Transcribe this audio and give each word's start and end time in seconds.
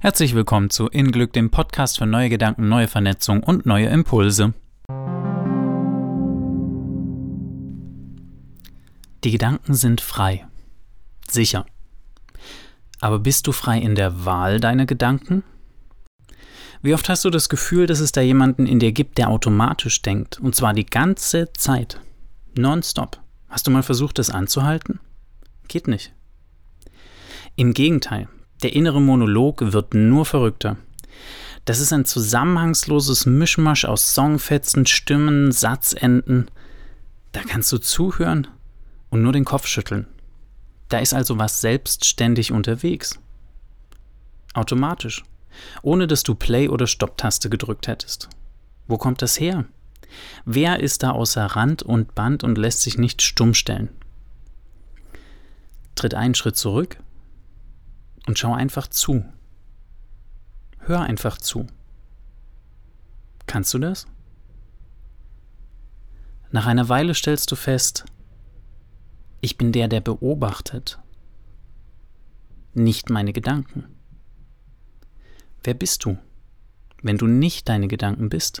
Herzlich 0.00 0.32
willkommen 0.36 0.70
zu 0.70 0.86
In 0.86 1.10
Glück, 1.10 1.32
dem 1.32 1.50
Podcast 1.50 1.98
für 1.98 2.06
neue 2.06 2.28
Gedanken, 2.28 2.68
neue 2.68 2.86
Vernetzung 2.86 3.42
und 3.42 3.66
neue 3.66 3.88
Impulse. 3.88 4.54
Die 9.24 9.32
Gedanken 9.32 9.74
sind 9.74 10.00
frei. 10.00 10.46
Sicher. 11.28 11.66
Aber 13.00 13.18
bist 13.18 13.48
du 13.48 13.52
frei 13.52 13.80
in 13.80 13.96
der 13.96 14.24
Wahl 14.24 14.60
deiner 14.60 14.86
Gedanken? 14.86 15.42
Wie 16.80 16.94
oft 16.94 17.08
hast 17.08 17.24
du 17.24 17.30
das 17.30 17.48
Gefühl, 17.48 17.88
dass 17.88 17.98
es 17.98 18.12
da 18.12 18.20
jemanden 18.20 18.66
in 18.66 18.78
dir 18.78 18.92
gibt, 18.92 19.18
der 19.18 19.28
automatisch 19.30 20.00
denkt? 20.02 20.38
Und 20.38 20.54
zwar 20.54 20.74
die 20.74 20.86
ganze 20.86 21.52
Zeit. 21.54 22.00
Nonstop. 22.56 23.18
Hast 23.48 23.66
du 23.66 23.72
mal 23.72 23.82
versucht, 23.82 24.20
das 24.20 24.30
anzuhalten? 24.30 25.00
Geht 25.66 25.88
nicht. 25.88 26.12
Im 27.56 27.74
Gegenteil, 27.74 28.28
der 28.62 28.72
innere 28.72 29.00
Monolog 29.00 29.72
wird 29.72 29.94
nur 29.94 30.24
verrückter. 30.24 30.76
Das 31.64 31.80
ist 31.80 31.92
ein 31.92 32.04
zusammenhangsloses 32.04 33.26
Mischmasch 33.26 33.84
aus 33.84 34.14
Songfetzen, 34.14 34.86
Stimmen, 34.86 35.52
Satzenden. 35.52 36.50
Da 37.32 37.40
kannst 37.46 37.70
du 37.72 37.78
zuhören 37.78 38.46
und 39.10 39.22
nur 39.22 39.32
den 39.32 39.44
Kopf 39.44 39.66
schütteln. 39.66 40.06
Da 40.88 40.98
ist 40.98 41.12
also 41.12 41.38
was 41.38 41.60
selbstständig 41.60 42.52
unterwegs. 42.52 43.20
Automatisch. 44.54 45.24
Ohne 45.82 46.06
dass 46.06 46.22
du 46.22 46.34
Play- 46.34 46.68
oder 46.68 46.86
Stopp-Taste 46.86 47.50
gedrückt 47.50 47.86
hättest. 47.86 48.28
Wo 48.86 48.96
kommt 48.96 49.20
das 49.22 49.38
her? 49.38 49.66
Wer 50.46 50.80
ist 50.80 51.02
da 51.02 51.10
außer 51.10 51.44
Rand 51.44 51.82
und 51.82 52.14
Band 52.14 52.44
und 52.44 52.56
lässt 52.56 52.80
sich 52.80 52.96
nicht 52.96 53.20
stumm 53.20 53.52
stellen? 53.54 53.90
Tritt 55.94 56.14
einen 56.14 56.34
Schritt 56.34 56.56
zurück 56.56 56.98
und 58.28 58.38
schau 58.38 58.52
einfach 58.52 58.86
zu. 58.88 59.24
Hör 60.80 61.00
einfach 61.00 61.38
zu. 61.38 61.66
Kannst 63.46 63.72
du 63.72 63.78
das? 63.78 64.06
Nach 66.50 66.66
einer 66.66 66.90
Weile 66.90 67.14
stellst 67.14 67.50
du 67.50 67.56
fest, 67.56 68.04
ich 69.40 69.56
bin 69.56 69.72
der, 69.72 69.88
der 69.88 70.02
beobachtet, 70.02 70.98
nicht 72.74 73.08
meine 73.08 73.32
Gedanken. 73.32 73.84
Wer 75.62 75.74
bist 75.74 76.04
du, 76.04 76.18
wenn 77.02 77.16
du 77.16 77.26
nicht 77.26 77.68
deine 77.68 77.88
Gedanken 77.88 78.28
bist? 78.28 78.60